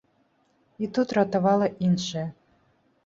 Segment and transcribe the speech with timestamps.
[0.87, 2.27] І тут ратавала іншае.